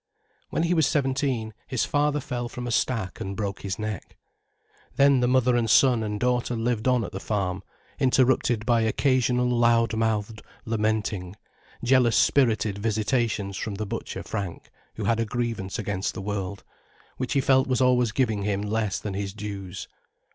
When 0.49 0.63
he 0.63 0.73
was 0.73 0.87
seventeen, 0.87 1.53
his 1.67 1.85
father 1.85 2.19
fell 2.19 2.49
from 2.49 2.65
a 2.65 2.71
stack 2.71 3.21
and 3.21 3.37
broke 3.37 3.61
his 3.61 3.77
neck. 3.77 4.17
Then 4.95 5.19
the 5.19 5.27
mother 5.27 5.55
and 5.55 5.69
son 5.69 6.01
and 6.01 6.19
daughter 6.19 6.55
lived 6.55 6.87
on 6.87 7.03
at 7.03 7.11
the 7.11 7.19
farm, 7.19 7.61
interrupted 7.99 8.65
by 8.65 8.81
occasional 8.81 9.47
loud 9.47 9.95
mouthed 9.95 10.41
lamenting, 10.65 11.35
jealous 11.83 12.17
spirited 12.17 12.79
visitations 12.79 13.57
from 13.57 13.75
the 13.75 13.85
butcher 13.85 14.23
Frank, 14.23 14.71
who 14.95 15.03
had 15.03 15.19
a 15.19 15.25
grievance 15.25 15.77
against 15.77 16.15
the 16.15 16.21
world, 16.23 16.63
which 17.17 17.33
he 17.33 17.39
felt 17.39 17.67
was 17.67 17.79
always 17.79 18.11
giving 18.11 18.41
him 18.41 18.63
less 18.63 18.97
than 18.97 19.13
his 19.13 19.33
dues. 19.33 19.87